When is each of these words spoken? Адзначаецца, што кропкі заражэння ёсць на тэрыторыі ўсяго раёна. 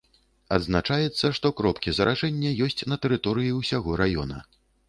Адзначаецца, 0.55 1.25
што 1.39 1.51
кропкі 1.59 1.93
заражэння 1.99 2.57
ёсць 2.69 2.85
на 2.93 3.01
тэрыторыі 3.05 3.55
ўсяго 3.63 4.01
раёна. 4.03 4.43